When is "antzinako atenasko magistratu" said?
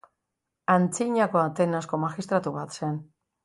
0.75-2.59